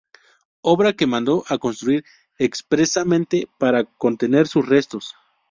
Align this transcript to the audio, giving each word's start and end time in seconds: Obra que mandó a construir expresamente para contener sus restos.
Obra 0.63 0.93
que 0.93 1.05
mandó 1.05 1.43
a 1.47 1.59
construir 1.59 2.03
expresamente 2.39 3.47
para 3.59 3.83
contener 3.83 4.47
sus 4.47 4.67
restos. 4.67 5.13